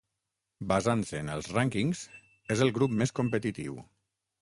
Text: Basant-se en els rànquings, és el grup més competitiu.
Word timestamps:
Basant-se 0.71 1.21
en 1.25 1.29
els 1.35 1.51
rànquings, 1.53 2.03
és 2.57 2.67
el 2.69 2.75
grup 2.79 2.99
més 3.03 3.19
competitiu. 3.23 3.83